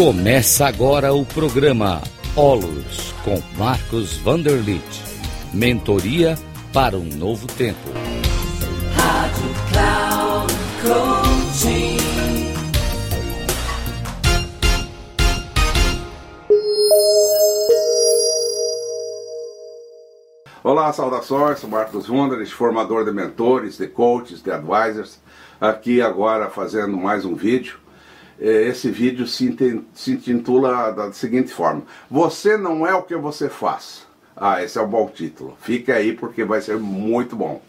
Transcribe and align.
Começa 0.00 0.66
agora 0.66 1.12
o 1.12 1.26
programa 1.26 2.00
Olos 2.34 3.12
com 3.22 3.38
Marcos 3.58 4.16
Vanderlit. 4.16 4.82
Mentoria 5.52 6.38
para 6.72 6.96
um 6.96 7.04
novo 7.04 7.46
tempo. 7.46 7.78
Rádio 8.96 9.44
Cloud 9.70 10.54
Coaching. 10.80 11.98
Olá, 20.64 20.90
saudações, 20.94 21.58
sou 21.58 21.68
Marcos 21.68 22.06
Vanderlit, 22.06 22.54
formador 22.54 23.04
de 23.04 23.12
mentores, 23.12 23.76
de 23.76 23.86
coaches, 23.86 24.42
de 24.42 24.50
advisors. 24.50 25.20
Aqui 25.60 26.00
agora 26.00 26.48
fazendo 26.48 26.96
mais 26.96 27.26
um 27.26 27.34
vídeo 27.34 27.78
esse 28.40 28.90
vídeo 28.90 29.26
se, 29.26 29.84
se 29.92 30.12
intitula 30.12 30.90
da 30.92 31.12
seguinte 31.12 31.52
forma: 31.52 31.82
Você 32.10 32.56
não 32.56 32.86
é 32.86 32.94
o 32.94 33.02
que 33.02 33.14
você 33.14 33.48
faz. 33.48 34.06
Ah, 34.34 34.62
esse 34.64 34.78
é 34.78 34.82
um 34.82 34.88
bom 34.88 35.06
título. 35.08 35.56
Fica 35.60 35.94
aí 35.94 36.14
porque 36.14 36.44
vai 36.44 36.62
ser 36.62 36.78
muito 36.78 37.36
bom. 37.36 37.60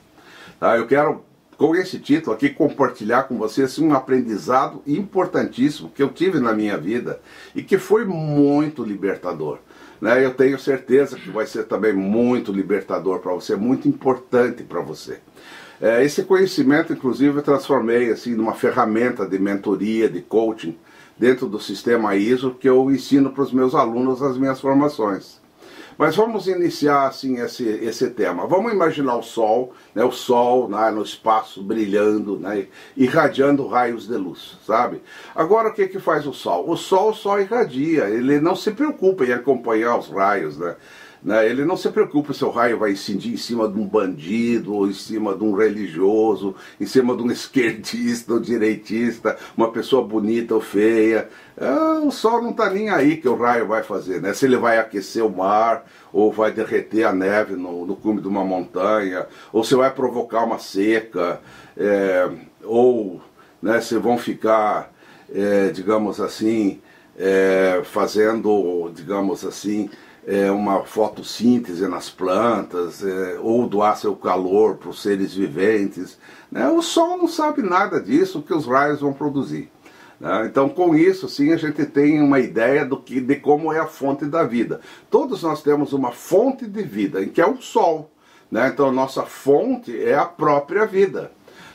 Tá? 0.58 0.78
Eu 0.78 0.88
quero, 0.88 1.26
com 1.58 1.76
esse 1.76 2.00
título 2.00 2.34
aqui, 2.34 2.50
compartilhar 2.50 3.24
com 3.24 3.38
vocês 3.38 3.78
um 3.78 3.94
aprendizado 3.94 4.82
importantíssimo 4.88 5.90
que 5.90 6.02
eu 6.02 6.10
tive 6.10 6.40
na 6.40 6.54
minha 6.54 6.78
vida 6.78 7.20
e 7.54 7.62
que 7.62 7.78
foi 7.78 8.06
muito 8.06 8.86
libertador. 8.86 9.60
Né? 10.00 10.24
Eu 10.24 10.34
tenho 10.34 10.58
certeza 10.58 11.18
que 11.18 11.30
vai 11.30 11.46
ser 11.46 11.66
também 11.66 11.92
muito 11.92 12.54
libertador 12.54 13.20
para 13.20 13.34
você, 13.34 13.58
muito 13.58 13.90
importante 13.90 14.64
para 14.64 14.80
você. 14.80 15.20
É, 15.82 16.06
esse 16.06 16.24
conhecimento, 16.24 16.94
inclusive, 16.94 17.40
eu 17.40 17.42
transformei 17.42 18.12
assim 18.12 18.36
numa 18.36 18.54
ferramenta 18.54 19.26
de 19.26 19.40
mentoria, 19.40 20.08
de 20.08 20.22
coaching 20.22 20.78
dentro 21.18 21.48
do 21.48 21.60
sistema 21.60 22.16
ISO 22.16 22.52
que 22.52 22.70
eu 22.70 22.92
ensino 22.92 23.32
para 23.32 23.42
os 23.42 23.52
meus 23.52 23.74
alunos 23.74 24.22
nas 24.22 24.38
minhas 24.38 24.62
formações. 24.62 25.42
Mas 25.98 26.16
vamos 26.16 26.48
iniciar 26.48 27.08
assim 27.08 27.40
esse, 27.40 27.64
esse 27.64 28.12
tema. 28.12 28.46
Vamos 28.46 28.72
imaginar 28.72 29.16
o 29.16 29.24
Sol, 29.24 29.74
né, 29.94 30.04
o 30.04 30.12
Sol 30.12 30.70
né, 30.70 30.92
no 30.92 31.02
espaço 31.02 31.64
brilhando, 31.64 32.38
né, 32.38 32.68
irradiando 32.96 33.68
raios 33.68 34.08
de 34.08 34.16
luz, 34.16 34.60
sabe? 34.66 35.02
Agora 35.36 35.70
o 35.70 35.74
que, 35.74 35.88
que 35.88 36.00
faz 36.00 36.28
o 36.28 36.34
Sol? 36.34 36.70
O 36.70 36.78
Sol 36.78 37.14
só 37.14 37.40
irradia, 37.40 38.08
ele 38.08 38.40
não 38.40 38.56
se 38.56 38.72
preocupa 38.72 39.26
em 39.26 39.34
acompanhar 39.34 39.98
os 39.98 40.10
raios, 40.10 40.58
né? 40.58 40.76
Né? 41.24 41.48
Ele 41.48 41.64
não 41.64 41.78
se 41.78 41.90
preocupa 41.90 42.34
se 42.34 42.44
o 42.44 42.50
raio 42.50 42.80
vai 42.80 42.92
incidir 42.92 43.34
em 43.34 43.38
cima 43.38 43.68
de 43.68 43.80
um 43.80 43.86
bandido, 43.86 44.74
ou 44.74 44.88
em 44.88 44.94
cima 44.94 45.36
de 45.36 45.44
um 45.44 45.54
religioso, 45.54 46.56
em 46.80 46.86
cima 46.86 47.16
de 47.16 47.22
um 47.22 47.30
esquerdista 47.32 48.34
ou 48.34 48.40
direitista, 48.40 49.38
uma 49.56 49.72
pessoa 49.72 50.04
bonita 50.04 50.56
ou 50.56 50.62
feia. 50.62 51.30
Ah, 51.60 52.02
o 52.04 52.12
sol 52.12 52.42
não 52.42 52.52
está 52.52 52.70
nem 52.70 52.90
aí 52.90 53.18
que 53.18 53.30
o 53.30 53.36
raio 53.36 53.68
vai 53.68 53.84
fazer, 53.84 54.20
né? 54.22 54.34
Se 54.34 54.46
ele 54.46 54.58
vai 54.58 54.80
aquecer 54.80 55.24
o 55.24 55.30
mar, 55.30 55.86
ou 56.12 56.32
vai 56.32 56.52
derreter 56.52 57.04
a 57.04 57.14
neve 57.14 57.56
no, 57.56 57.86
no 57.86 57.96
cume 57.96 58.20
de 58.20 58.28
uma 58.28 58.44
montanha, 58.44 59.28
ou 59.54 59.64
se 59.64 59.76
vai 59.76 59.92
provocar 59.92 60.44
uma 60.44 60.58
seca, 60.58 61.40
é, 61.78 62.30
ou 62.64 63.22
né, 63.62 63.80
se 63.80 63.96
vão 63.98 64.18
ficar, 64.18 64.92
é, 65.34 65.70
digamos 65.70 66.20
assim, 66.20 66.82
é, 67.18 67.82
fazendo, 67.84 68.92
digamos 68.94 69.46
assim, 69.46 69.90
é, 70.26 70.52
uma 70.52 70.84
fotossíntese 70.84 71.88
nas 71.88 72.10
plantas, 72.10 73.04
é, 73.04 73.40
ou 73.40 73.68
doar 73.68 73.98
seu 73.98 74.16
calor 74.16 74.78
para 74.78 74.90
os 74.90 75.02
seres 75.02 75.34
viventes. 75.34 76.18
Né? 76.52 76.68
O 76.70 76.82
Sol 76.82 77.18
não 77.18 77.28
sabe 77.28 77.62
nada 77.62 78.00
disso 78.00 78.42
que 78.42 78.54
os 78.54 78.68
raios 78.68 79.02
vão 79.02 79.14
produzir. 79.14 79.70
Né? 80.20 80.46
Então, 80.46 80.70
com 80.70 80.96
isso, 80.96 81.28
sim, 81.28 81.52
a 81.52 81.58
gente 81.58 81.86
tem 81.86 82.22
uma 82.22 82.40
ideia 82.40 82.86
do 82.86 82.98
que, 82.98 83.20
de 83.20 83.36
como 83.38 83.74
é 83.74 83.80
a 83.80 83.88
fonte 83.88 84.26
da 84.26 84.44
vida. 84.44 84.80
Todos 85.10 85.44
nós 85.44 85.64
temos 85.64 85.94
uma 85.94 86.12
fonte 86.12 86.68
de 86.68 86.84
vida, 86.84 87.26
que 87.26 87.42
é 87.42 87.48
o 87.48 87.62
Sol. 87.62 88.12
Né? 88.50 88.68
Então, 88.68 88.90
a 88.90 88.92
nossa 88.92 89.24
fonte 89.24 90.00
é 90.04 90.14
a 90.14 90.26
própria 90.26 90.86
vida. 90.86 91.32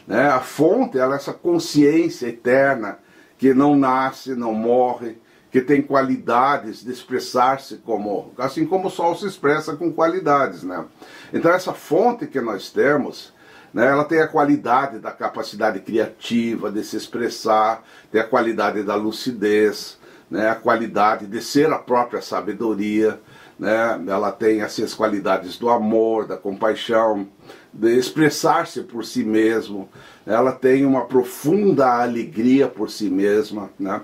Né? 0.06 0.28
A 0.28 0.40
fonte 0.40 0.98
é 0.98 1.02
essa 1.02 1.32
consciência 1.32 2.28
eterna 2.28 2.98
que 3.38 3.52
não 3.52 3.76
nasce, 3.76 4.34
não 4.34 4.54
morre, 4.54 5.18
que 5.56 5.62
tem 5.62 5.80
qualidades 5.80 6.84
de 6.84 6.92
expressar-se 6.92 7.76
como, 7.76 8.30
assim 8.36 8.66
como 8.66 8.88
o 8.88 8.90
sol 8.90 9.16
se 9.16 9.26
expressa 9.26 9.74
com 9.74 9.90
qualidades, 9.90 10.62
né? 10.62 10.84
Então 11.32 11.50
essa 11.50 11.72
fonte 11.72 12.26
que 12.26 12.42
nós 12.42 12.68
temos, 12.68 13.32
né, 13.72 13.86
ela 13.86 14.04
tem 14.04 14.20
a 14.20 14.28
qualidade 14.28 14.98
da 14.98 15.10
capacidade 15.10 15.80
criativa 15.80 16.70
de 16.70 16.84
se 16.84 16.98
expressar, 16.98 17.82
tem 18.12 18.20
a 18.20 18.28
qualidade 18.28 18.82
da 18.82 18.96
lucidez, 18.96 19.98
né, 20.30 20.50
a 20.50 20.54
qualidade 20.54 21.26
de 21.26 21.40
ser 21.40 21.72
a 21.72 21.78
própria 21.78 22.20
sabedoria, 22.20 23.18
né? 23.58 23.98
Ela 24.06 24.30
tem 24.30 24.60
assim, 24.60 24.82
as 24.82 24.92
qualidades 24.92 25.56
do 25.56 25.70
amor, 25.70 26.26
da 26.26 26.36
compaixão, 26.36 27.26
de 27.72 27.96
expressar-se 27.96 28.82
por 28.82 29.06
si 29.06 29.24
mesmo. 29.24 29.88
Ela 30.26 30.52
tem 30.52 30.84
uma 30.84 31.06
profunda 31.06 32.02
alegria 32.02 32.68
por 32.68 32.90
si 32.90 33.08
mesma, 33.08 33.70
né? 33.78 34.02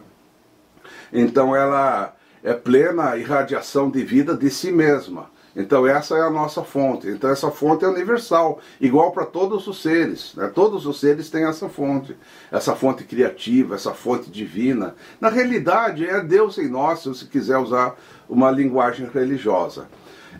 Então 1.12 1.54
ela 1.54 2.14
é 2.42 2.52
plena 2.52 3.16
irradiação 3.16 3.90
de 3.90 4.02
vida 4.02 4.36
de 4.36 4.50
si 4.50 4.72
mesma. 4.72 5.30
Então 5.54 5.86
essa 5.86 6.16
é 6.16 6.22
a 6.22 6.30
nossa 6.30 6.62
fonte. 6.62 7.08
Então 7.08 7.30
essa 7.30 7.50
fonte 7.50 7.84
é 7.84 7.88
universal, 7.88 8.58
igual 8.80 9.12
para 9.12 9.26
todos 9.26 9.66
os 9.66 9.82
seres. 9.82 10.34
Né? 10.34 10.50
Todos 10.54 10.86
os 10.86 10.98
seres 10.98 11.30
têm 11.30 11.44
essa 11.44 11.68
fonte, 11.68 12.16
essa 12.50 12.74
fonte 12.74 13.04
criativa, 13.04 13.74
essa 13.74 13.92
fonte 13.92 14.30
divina. 14.30 14.94
Na 15.20 15.28
realidade 15.28 16.06
é 16.06 16.20
Deus 16.20 16.58
em 16.58 16.68
nós, 16.68 17.00
se 17.00 17.26
quiser 17.26 17.58
usar 17.58 17.96
uma 18.28 18.50
linguagem 18.50 19.08
religiosa. 19.12 19.88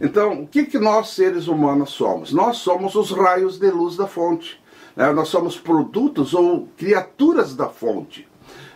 Então 0.01 0.43
o 0.43 0.47
que, 0.47 0.65
que 0.65 0.79
nós 0.79 1.11
seres 1.11 1.47
humanos 1.47 1.91
somos? 1.91 2.33
Nós 2.33 2.57
somos 2.57 2.95
os 2.95 3.11
raios 3.11 3.59
de 3.59 3.71
luz 3.71 3.97
da 3.97 4.07
fonte. 4.07 4.61
Né? 4.97 5.13
Nós 5.13 5.29
somos 5.29 5.59
produtos 5.59 6.33
ou 6.33 6.69
criaturas 6.77 7.55
da 7.55 7.69
fonte 7.69 8.27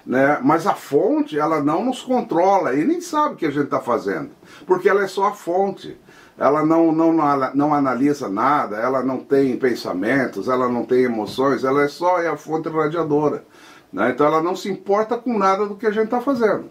né? 0.06 0.38
Mas 0.42 0.66
a 0.66 0.74
fonte, 0.74 1.38
ela 1.38 1.60
não 1.60 1.84
nos 1.84 2.00
controla 2.00 2.74
e 2.74 2.84
nem 2.84 3.00
sabe 3.00 3.34
o 3.34 3.36
que 3.36 3.46
a 3.46 3.50
gente 3.50 3.64
está 3.64 3.80
fazendo, 3.80 4.30
porque 4.64 4.88
ela 4.88 5.02
é 5.02 5.08
só 5.08 5.26
a 5.26 5.32
fonte. 5.32 5.98
Ela 6.38 6.64
não, 6.66 6.92
não, 6.92 7.14
não 7.54 7.72
analisa 7.72 8.28
nada, 8.28 8.76
ela 8.76 9.02
não 9.02 9.20
tem 9.20 9.56
pensamentos, 9.56 10.48
ela 10.48 10.68
não 10.68 10.84
tem 10.84 11.04
emoções, 11.04 11.64
ela 11.64 11.82
é 11.82 11.88
só 11.88 12.20
é 12.20 12.28
a 12.28 12.36
fonte 12.36 12.68
radiadora. 12.68 13.42
Né? 13.90 14.10
Então 14.10 14.26
ela 14.26 14.42
não 14.42 14.54
se 14.54 14.70
importa 14.70 15.16
com 15.16 15.38
nada 15.38 15.64
do 15.66 15.76
que 15.76 15.86
a 15.86 15.90
gente 15.90 16.04
está 16.04 16.20
fazendo. 16.20 16.70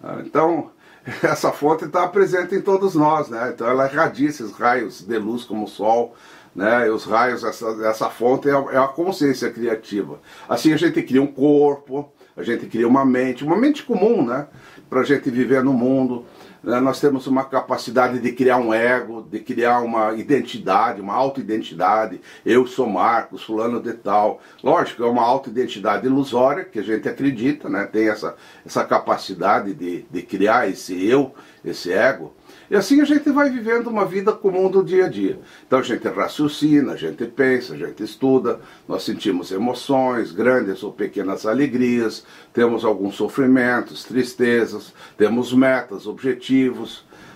Né? 0.00 0.22
Então, 0.24 0.70
essa 1.24 1.50
fonte 1.50 1.86
está 1.86 2.06
presente 2.06 2.54
em 2.54 2.60
todos 2.60 2.94
nós, 2.94 3.28
né? 3.28 3.50
Então 3.52 3.66
ela 3.66 3.90
irradia 3.90 4.28
esses 4.28 4.52
raios 4.52 5.02
de 5.02 5.18
luz 5.18 5.42
como 5.44 5.64
o 5.64 5.68
sol, 5.68 6.14
né? 6.54 6.90
Os 6.90 7.04
raios, 7.04 7.44
essa, 7.44 7.66
essa 7.84 8.10
fonte 8.10 8.48
é 8.48 8.52
a, 8.52 8.64
é 8.72 8.78
a 8.78 8.88
consciência 8.88 9.50
criativa. 9.50 10.20
Assim 10.48 10.72
a 10.72 10.76
gente 10.76 11.02
cria 11.02 11.22
um 11.22 11.26
corpo, 11.26 12.12
a 12.36 12.42
gente 12.42 12.66
cria 12.66 12.88
uma 12.88 13.04
mente, 13.04 13.44
uma 13.44 13.56
mente 13.56 13.82
comum, 13.82 14.24
né? 14.24 14.46
Para 14.88 15.00
a 15.00 15.04
gente 15.04 15.30
viver 15.30 15.62
no 15.62 15.72
mundo. 15.72 16.24
Né? 16.62 16.78
Nós 16.80 17.00
temos 17.00 17.26
uma 17.26 17.44
capacidade 17.44 18.18
de 18.18 18.32
criar 18.32 18.58
um 18.58 18.72
ego, 18.72 19.22
de 19.22 19.40
criar 19.40 19.80
uma 19.80 20.14
identidade, 20.14 21.00
uma 21.00 21.14
auto-identidade. 21.14 22.20
Eu 22.44 22.66
sou 22.66 22.86
Marcos, 22.86 23.42
fulano 23.42 23.80
de 23.80 23.92
tal. 23.94 24.40
Lógico, 24.62 25.02
é 25.02 25.06
uma 25.06 25.22
auto-identidade 25.22 26.06
ilusória, 26.06 26.64
que 26.64 26.78
a 26.78 26.82
gente 26.82 27.08
acredita, 27.08 27.68
né? 27.68 27.84
Tem 27.84 28.08
essa, 28.08 28.36
essa 28.64 28.84
capacidade 28.84 29.74
de, 29.74 30.02
de 30.10 30.22
criar 30.22 30.68
esse 30.68 31.06
eu, 31.06 31.34
esse 31.64 31.92
ego. 31.92 32.34
E 32.70 32.76
assim 32.76 33.00
a 33.00 33.04
gente 33.04 33.28
vai 33.30 33.50
vivendo 33.50 33.88
uma 33.88 34.04
vida 34.04 34.32
comum 34.32 34.70
do 34.70 34.84
dia 34.84 35.06
a 35.06 35.08
dia. 35.08 35.40
Então 35.66 35.80
a 35.80 35.82
gente 35.82 36.06
raciocina, 36.06 36.92
a 36.92 36.96
gente 36.96 37.24
pensa, 37.26 37.74
a 37.74 37.76
gente 37.76 38.00
estuda, 38.02 38.60
nós 38.86 39.02
sentimos 39.02 39.50
emoções, 39.50 40.30
grandes 40.30 40.84
ou 40.84 40.92
pequenas 40.92 41.46
alegrias, 41.46 42.24
temos 42.52 42.84
alguns 42.84 43.16
sofrimentos, 43.16 44.04
tristezas, 44.04 44.94
temos 45.18 45.52
metas, 45.52 46.06
objetivos, 46.06 46.49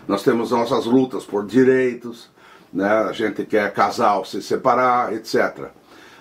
nós 0.07 0.23
temos 0.23 0.51
nossas 0.51 0.87
lutas 0.87 1.25
por 1.25 1.47
direitos, 1.47 2.29
né? 2.73 2.89
a 2.89 3.13
gente 3.13 3.45
quer 3.45 3.73
casar 3.73 4.17
ou 4.17 4.25
se 4.25 4.43
separar, 4.43 5.13
etc. 5.13 5.69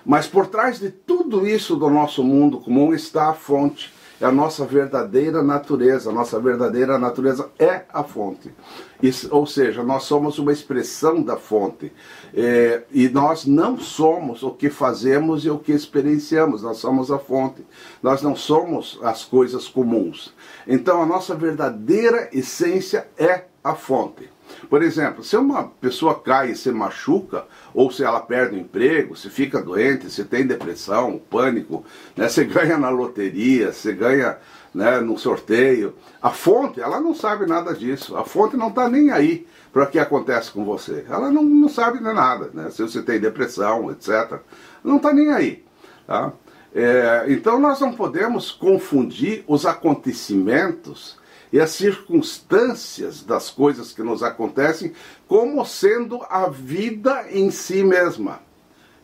Mas 0.06 0.28
por 0.28 0.48
trás 0.48 0.80
de 0.80 0.90
tudo 0.90 1.48
isso 1.48 1.76
do 1.76 1.90
nosso 1.90 2.24
mundo 2.24 2.60
comum 2.60 2.94
está 2.94 3.30
a 3.30 3.34
fonte 3.34 3.94
é 4.24 4.26
a 4.26 4.32
nossa 4.32 4.66
verdadeira 4.66 5.44
natureza. 5.44 6.10
A 6.10 6.14
nossa 6.14 6.40
verdadeira 6.40 6.98
natureza 6.98 7.50
é 7.60 7.84
a 7.90 8.04
fonte. 8.06 8.54
Isso, 9.02 9.28
ou 9.30 9.46
seja, 9.46 9.84
nós 9.84 10.04
somos 10.04 10.40
uma 10.40 10.54
expressão 10.54 11.22
da 11.22 11.36
fonte. 11.36 11.92
É, 12.34 12.84
e 12.90 13.10
nós 13.10 13.46
não 13.46 13.78
somos 13.78 14.42
o 14.42 14.52
que 14.52 14.70
fazemos 14.70 15.44
e 15.44 15.50
o 15.50 15.60
que 15.60 15.74
experienciamos, 15.74 16.64
nós 16.64 16.78
somos 16.78 17.12
a 17.12 17.20
fonte. 17.20 17.66
Nós 18.02 18.22
não 18.22 18.34
somos 18.34 18.98
as 19.04 19.26
coisas 19.26 19.68
comuns. 19.68 20.34
Então 20.66 21.02
a 21.02 21.06
nossa 21.06 21.36
verdadeira 21.36 22.30
essência 22.32 23.10
é 23.18 23.44
a 23.62 23.76
fonte. 23.76 24.33
Por 24.70 24.82
exemplo, 24.82 25.24
se 25.24 25.36
uma 25.38 25.64
pessoa 25.64 26.20
cai 26.20 26.52
e 26.52 26.56
se 26.56 26.72
machuca, 26.72 27.46
ou 27.74 27.92
se 27.92 28.04
ela 28.04 28.20
perde 28.20 28.56
o 28.56 28.60
emprego, 28.60 29.16
se 29.16 29.30
fica 29.30 29.62
doente, 29.62 30.10
se 30.10 30.24
tem 30.24 30.46
depressão, 30.46 31.22
pânico, 31.30 31.86
né, 32.16 32.28
você 32.28 32.44
ganha 32.46 32.78
na 32.78 32.90
loteria, 32.90 33.72
você 33.72 33.94
ganha 33.94 34.38
né, 34.74 35.00
no 35.00 35.18
sorteio, 35.18 35.94
a 36.22 36.32
fonte, 36.32 36.82
ela 36.82 37.00
não 37.00 37.14
sabe 37.14 37.46
nada 37.46 37.74
disso. 37.74 38.18
A 38.18 38.24
fonte 38.24 38.58
não 38.58 38.70
está 38.70 38.90
nem 38.90 39.12
aí 39.12 39.46
para 39.72 39.84
o 39.84 39.88
que 39.88 40.00
acontece 40.00 40.52
com 40.52 40.66
você. 40.66 41.06
Ela 41.10 41.32
não, 41.32 41.44
não 41.44 41.70
sabe 41.70 42.00
de 42.00 42.04
nada, 42.04 42.50
né, 42.54 42.70
se 42.72 42.82
você 42.82 43.02
tem 43.02 43.20
depressão, 43.20 43.92
etc. 43.92 44.40
Não 44.84 44.98
está 44.98 45.14
nem 45.14 45.32
aí. 45.32 45.64
Tá? 46.08 46.34
É, 46.76 47.26
então 47.28 47.60
nós 47.60 47.80
não 47.80 47.94
podemos 47.94 48.52
confundir 48.52 49.44
os 49.48 49.66
acontecimentos 49.66 51.22
e 51.54 51.62
as 51.62 51.70
circunstâncias 51.70 53.24
das 53.24 53.52
coisas 53.52 53.94
que 53.94 54.02
nos 54.02 54.24
acontecem 54.24 54.92
como 55.28 55.64
sendo 55.64 56.20
a 56.28 56.50
vida 56.50 57.28
em 57.30 57.52
si 57.52 57.84
mesma. 57.84 58.42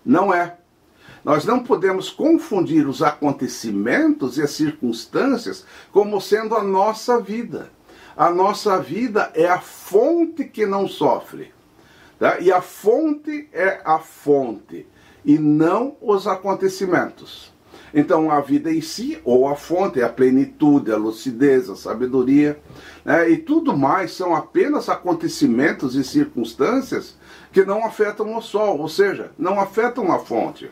Não 0.04 0.34
é. 0.34 0.58
Nós 1.24 1.46
não 1.46 1.64
podemos 1.64 2.10
confundir 2.10 2.88
os 2.88 3.04
acontecimentos 3.04 4.40
e 4.40 4.42
as 4.42 4.50
circunstâncias 4.50 5.64
como 5.92 6.20
sendo 6.20 6.56
a 6.56 6.64
nossa 6.64 7.22
vida. 7.22 7.72
A 8.18 8.32
nossa 8.32 8.80
vida 8.80 9.32
é 9.36 9.48
a 9.48 9.62
fonte 9.62 10.44
que 10.44 10.66
não 10.66 10.88
sofre. 10.88 11.54
Tá? 12.18 12.40
E 12.40 12.52
a 12.52 12.62
fonte 12.62 13.48
é 13.54 13.80
a 13.86 14.00
fonte, 14.00 14.88
e 15.24 15.38
não 15.38 15.96
os 16.02 16.26
acontecimentos. 16.26 17.54
Então, 17.94 18.30
a 18.30 18.40
vida 18.40 18.72
em 18.72 18.82
si, 18.82 19.20
ou 19.24 19.48
a 19.48 19.56
fonte, 19.56 20.00
é 20.00 20.04
a 20.04 20.10
plenitude, 20.10 20.92
a 20.92 20.98
lucidez, 20.98 21.70
a 21.70 21.76
sabedoria, 21.76 22.60
né? 23.04 23.30
e 23.30 23.38
tudo 23.38 23.76
mais 23.76 24.12
são 24.12 24.36
apenas 24.36 24.90
acontecimentos 24.90 25.96
e 25.96 26.04
circunstâncias 26.04 27.18
que 27.52 27.66
não 27.66 27.86
afetam 27.86 28.38
o 28.38 28.42
Sol, 28.42 28.80
ou 28.80 28.88
seja, 28.88 29.32
não 29.38 29.60
afetam 29.60 30.12
a 30.12 30.20
fonte. 30.20 30.70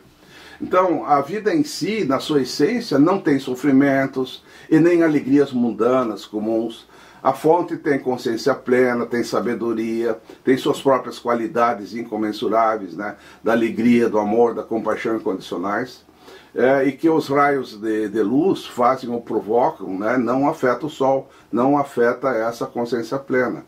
Então, 0.60 1.04
a 1.04 1.20
vida 1.20 1.54
em 1.54 1.64
si, 1.64 2.04
na 2.04 2.18
sua 2.18 2.42
essência, 2.42 2.98
não 2.98 3.20
tem 3.20 3.38
sofrimentos 3.38 4.42
e 4.70 4.78
nem 4.78 5.02
alegrias 5.02 5.52
mundanas 5.52 6.24
comuns. 6.24 6.86
A 7.22 7.32
fonte 7.32 7.76
tem 7.76 7.98
consciência 7.98 8.54
plena, 8.54 9.06
tem 9.06 9.24
sabedoria, 9.24 10.18
tem 10.44 10.56
suas 10.56 10.80
próprias 10.80 11.18
qualidades 11.18 11.94
incomensuráveis, 11.94 12.94
né? 12.94 13.16
da 13.42 13.52
alegria, 13.52 14.08
do 14.08 14.18
amor, 14.18 14.54
da 14.54 14.62
compaixão 14.62 15.16
incondicionais 15.16 16.07
é, 16.54 16.84
e 16.84 16.92
que 16.92 17.08
os 17.08 17.28
raios 17.28 17.78
de, 17.80 18.08
de, 18.08 18.22
luz 18.22 18.66
fazem 18.66 19.10
ou 19.10 19.20
provocam, 19.20 19.98
né, 19.98 20.16
não 20.16 20.48
afeta 20.48 20.86
o 20.86 20.90
Sol, 20.90 21.28
não 21.52 21.78
afeta 21.78 22.28
essa 22.28 22.66
consciência 22.66 23.18
plena. 23.18 23.64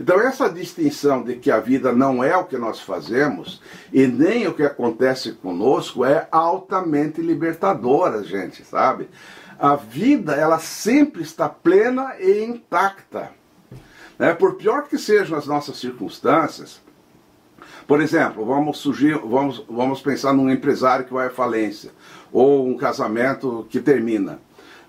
Então, 0.00 0.20
essa 0.20 0.48
distinção 0.48 1.22
de 1.22 1.36
que 1.36 1.50
a 1.50 1.58
vida 1.58 1.92
não 1.92 2.22
é 2.22 2.36
o 2.36 2.44
que 2.44 2.56
nós 2.56 2.80
fazemos 2.80 3.60
e 3.92 4.06
nem 4.06 4.46
o 4.46 4.54
que 4.54 4.62
acontece 4.62 5.32
conosco 5.32 6.04
é 6.04 6.28
altamente 6.30 7.20
libertadora, 7.20 8.22
gente, 8.22 8.64
sabe? 8.64 9.08
A 9.58 9.76
vida, 9.76 10.34
ela 10.34 10.58
sempre 10.58 11.22
está 11.22 11.48
plena 11.48 12.14
e 12.20 12.44
intacta. 12.44 13.30
Né? 14.18 14.32
Por 14.32 14.54
pior 14.54 14.84
que 14.84 14.98
sejam 14.98 15.36
as 15.36 15.46
nossas 15.46 15.76
circunstâncias, 15.76 16.80
por 17.86 18.00
exemplo, 18.00 18.44
vamos, 18.44 18.78
surgir, 18.78 19.18
vamos, 19.18 19.64
vamos 19.68 20.00
pensar 20.00 20.32
num 20.32 20.50
empresário 20.50 21.04
que 21.04 21.12
vai 21.12 21.26
à 21.26 21.30
falência 21.30 21.90
ou 22.32 22.66
um 22.66 22.76
casamento 22.76 23.66
que 23.68 23.80
termina. 23.80 24.40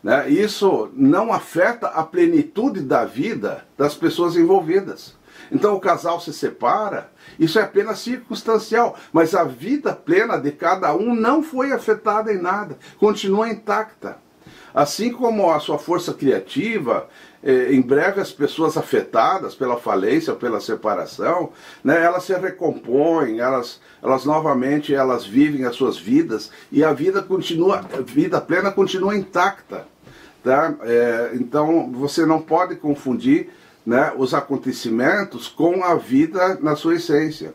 Né? 0.02 0.30
Isso 0.30 0.90
não 0.94 1.34
afeta 1.34 1.88
a 1.88 2.04
plenitude 2.04 2.82
da 2.82 3.06
vida 3.06 3.66
das 3.78 3.96
pessoas 3.96 4.36
envolvidas. 4.36 5.16
Então 5.52 5.76
o 5.76 5.80
casal 5.80 6.20
se 6.20 6.34
separa, 6.34 7.12
isso 7.40 7.60
é 7.60 7.64
apenas 7.64 8.00
circunstancial, 8.00 8.98
mas 9.12 9.36
a 9.36 9.44
vida 9.44 9.94
plena 9.94 10.38
de 10.38 10.52
cada 10.52 10.96
um 10.96 11.14
não 11.14 11.44
foi 11.44 11.72
afetada 11.72 12.34
em 12.34 12.42
nada, 12.42 12.78
continua 12.98 13.50
intacta. 13.50 14.18
Assim 14.76 15.10
como 15.10 15.50
a 15.50 15.60
sua 15.62 15.80
força 15.80 16.14
criativa, 16.14 17.08
eh, 17.42 17.70
em 17.72 17.82
breve 17.82 18.20
as 18.20 18.34
pessoas 18.34 18.76
afetadas 18.76 19.56
pela 19.56 19.78
falência, 19.78 20.34
pela 20.34 20.60
separação, 20.60 21.52
né, 21.82 22.04
elas 22.04 22.26
se 22.26 22.34
recompõem, 22.34 23.40
elas, 23.40 23.80
elas 24.04 24.26
novamente 24.26 24.94
elas 24.94 25.26
vivem 25.26 25.64
as 25.64 25.78
suas 25.78 25.98
vidas 25.98 26.52
e 26.70 26.84
a 26.84 26.92
vida 26.92 27.22
continua, 27.22 27.86
a 27.94 28.02
vida 28.02 28.42
plena 28.42 28.70
continua 28.70 29.16
intacta. 29.16 29.88
Tá? 30.44 30.76
É, 30.82 31.32
então 31.36 31.90
você 31.94 32.26
não 32.26 32.42
pode 32.42 32.76
confundir 32.76 33.50
né, 33.86 34.12
os 34.18 34.34
acontecimentos 34.34 35.48
com 35.48 35.86
a 35.86 35.96
vida 35.96 36.60
na 36.62 36.76
sua 36.76 36.96
essência. 36.96 37.54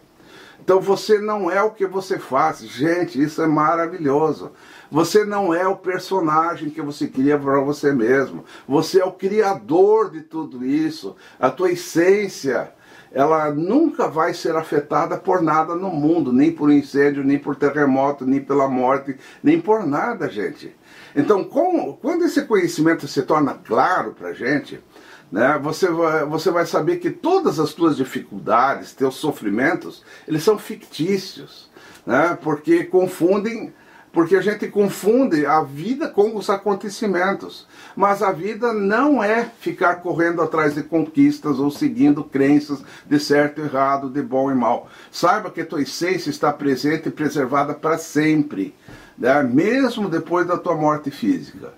Então 0.71 0.81
você 0.81 1.19
não 1.19 1.51
é 1.51 1.61
o 1.61 1.73
que 1.73 1.85
você 1.85 2.17
faz. 2.17 2.61
Gente, 2.61 3.21
isso 3.21 3.43
é 3.43 3.47
maravilhoso. 3.49 4.53
Você 4.89 5.25
não 5.25 5.53
é 5.53 5.67
o 5.67 5.75
personagem 5.75 6.71
que 6.71 6.81
você 6.81 7.09
cria 7.09 7.37
para 7.37 7.59
você 7.59 7.93
mesmo. 7.93 8.45
Você 8.69 9.01
é 9.01 9.05
o 9.05 9.11
criador 9.11 10.13
de 10.13 10.21
tudo 10.21 10.65
isso. 10.65 11.17
A 11.41 11.51
tua 11.51 11.73
essência, 11.73 12.73
ela 13.11 13.51
nunca 13.51 14.07
vai 14.07 14.33
ser 14.33 14.55
afetada 14.55 15.19
por 15.19 15.43
nada 15.43 15.75
no 15.75 15.91
mundo, 15.91 16.33
nem 16.33 16.53
por 16.53 16.71
incêndio, 16.71 17.25
nem 17.25 17.37
por 17.37 17.57
terremoto, 17.57 18.25
nem 18.25 18.41
pela 18.41 18.69
morte, 18.69 19.17
nem 19.43 19.61
por 19.61 19.85
nada, 19.85 20.29
gente. 20.29 20.73
Então, 21.17 21.43
como, 21.43 21.97
quando 21.97 22.27
esse 22.27 22.43
conhecimento 22.43 23.09
se 23.09 23.23
torna 23.23 23.55
claro 23.55 24.13
para 24.13 24.33
gente, 24.33 24.81
né, 25.31 25.59
você, 25.63 25.89
vai, 25.89 26.25
você 26.25 26.51
vai 26.51 26.67
saber 26.67 26.97
que 26.97 27.11
todas 27.11 27.61
as 27.61 27.73
tuas 27.73 27.97
dificuldades, 27.97 28.93
teus 28.93 29.15
sofrimentos, 29.17 30.03
eles 30.27 30.43
são 30.43 30.59
fictícios, 30.59 31.71
né, 32.05 32.37
porque 32.43 32.85
confundem 32.85 33.73
porque 34.13 34.35
a 34.35 34.41
gente 34.41 34.67
confunde 34.67 35.47
a 35.47 35.63
vida 35.63 36.09
com 36.09 36.37
os 36.37 36.51
acontecimentos. 36.51 37.67
Mas 37.95 38.23
a 38.23 38.33
vida 38.33 38.73
não 38.73 39.23
é 39.23 39.45
ficar 39.61 39.97
correndo 39.97 40.43
atrás 40.43 40.75
de 40.75 40.83
conquistas 40.83 41.59
ou 41.59 41.71
seguindo 41.71 42.25
crenças 42.25 42.83
de 43.07 43.19
certo 43.21 43.61
e 43.61 43.65
errado, 43.65 44.11
de 44.11 44.23
bom 44.23 44.51
e 44.51 44.55
mal. 44.55 44.89
Saiba 45.11 45.51
que 45.51 45.61
a 45.61 45.67
tua 45.67 45.83
essência 45.83 46.31
está 46.31 46.53
presente 46.53 47.09
e 47.09 47.13
preservada 47.13 47.75
para 47.75 47.99
sempre, 47.99 48.75
né? 49.17 49.43
mesmo 49.43 50.09
depois 50.09 50.47
da 50.47 50.57
tua 50.57 50.75
morte 50.75 51.11
física. 51.11 51.73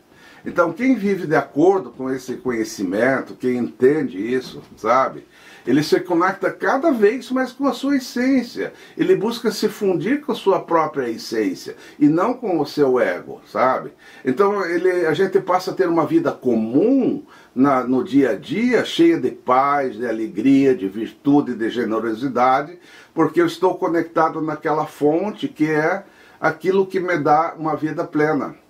Então, 0.44 0.72
quem 0.72 0.96
vive 0.96 1.26
de 1.26 1.36
acordo 1.36 1.90
com 1.90 2.10
esse 2.10 2.36
conhecimento, 2.36 3.34
quem 3.34 3.58
entende 3.58 4.18
isso, 4.18 4.60
sabe? 4.76 5.24
Ele 5.64 5.82
se 5.82 6.00
conecta 6.00 6.50
cada 6.50 6.90
vez 6.90 7.30
mais 7.30 7.52
com 7.52 7.66
a 7.68 7.72
sua 7.72 7.96
essência. 7.96 8.72
Ele 8.98 9.14
busca 9.14 9.52
se 9.52 9.68
fundir 9.68 10.20
com 10.20 10.32
a 10.32 10.34
sua 10.34 10.60
própria 10.60 11.08
essência 11.08 11.76
e 11.98 12.08
não 12.08 12.34
com 12.34 12.60
o 12.60 12.66
seu 12.66 12.98
ego, 12.98 13.40
sabe? 13.46 13.92
Então 14.24 14.64
ele, 14.64 15.06
a 15.06 15.14
gente 15.14 15.40
passa 15.40 15.70
a 15.70 15.74
ter 15.74 15.88
uma 15.88 16.04
vida 16.04 16.32
comum 16.32 17.22
na, 17.54 17.84
no 17.84 18.02
dia 18.02 18.30
a 18.30 18.34
dia, 18.34 18.84
cheia 18.84 19.20
de 19.20 19.30
paz, 19.30 19.96
de 19.96 20.06
alegria, 20.06 20.74
de 20.74 20.88
virtude, 20.88 21.54
de 21.54 21.70
generosidade, 21.70 22.78
porque 23.14 23.40
eu 23.40 23.46
estou 23.46 23.76
conectado 23.76 24.40
naquela 24.40 24.86
fonte 24.86 25.46
que 25.46 25.70
é 25.70 26.02
aquilo 26.40 26.86
que 26.86 26.98
me 26.98 27.16
dá 27.18 27.54
uma 27.56 27.76
vida 27.76 28.04
plena. 28.04 28.61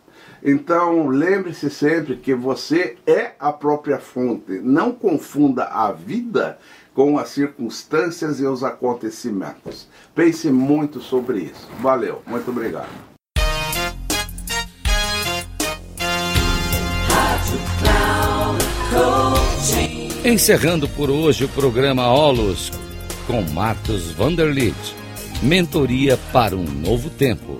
Então, 0.42 1.08
lembre-se 1.08 1.70
sempre 1.70 2.16
que 2.16 2.34
você 2.34 2.96
é 3.06 3.32
a 3.38 3.52
própria 3.52 3.98
fonte. 3.98 4.58
Não 4.60 4.92
confunda 4.92 5.64
a 5.64 5.92
vida 5.92 6.58
com 6.94 7.18
as 7.18 7.28
circunstâncias 7.28 8.40
e 8.40 8.46
os 8.46 8.64
acontecimentos. 8.64 9.88
Pense 10.14 10.50
muito 10.50 11.00
sobre 11.00 11.40
isso. 11.40 11.68
Valeu, 11.80 12.22
muito 12.26 12.50
obrigado. 12.50 12.90
Encerrando 20.24 20.88
por 20.88 21.10
hoje 21.10 21.44
o 21.44 21.48
programa 21.48 22.08
Olos 22.08 22.70
com 23.26 23.42
Marcos 23.52 24.12
Vanderlit. 24.12 24.76
Mentoria 25.42 26.16
para 26.32 26.54
um 26.54 26.64
novo 26.64 27.10
tempo. 27.10 27.58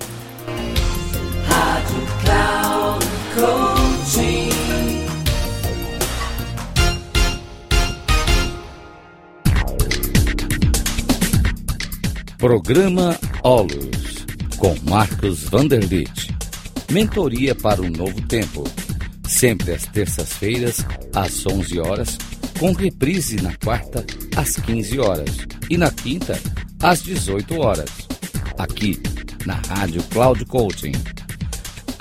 Programa 12.37 13.17
Olus, 13.41 14.25
com 14.57 14.75
Marcos 14.87 15.45
Vanderlit. 15.45 16.29
Mentoria 16.91 17.55
para 17.55 17.81
um 17.81 17.89
novo 17.89 18.21
tempo. 18.27 18.65
Sempre 19.27 19.73
às 19.73 19.87
terças-feiras, 19.87 20.85
às 21.15 21.43
11 21.47 21.79
horas, 21.79 22.17
com 22.59 22.71
reprise 22.71 23.41
na 23.41 23.55
quarta, 23.55 24.05
às 24.35 24.57
15 24.57 24.99
horas. 24.99 25.37
E 25.71 25.77
na 25.77 25.89
quinta, 25.89 26.39
às 26.79 27.01
18 27.01 27.59
horas. 27.59 27.89
Aqui, 28.59 29.01
na 29.43 29.55
Rádio 29.55 30.03
Cloud 30.03 30.45
Coaching. 30.45 30.93